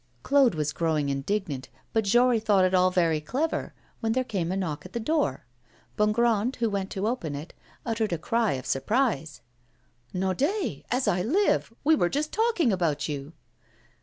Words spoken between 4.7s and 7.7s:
at the door. Bongrand, who went to open it,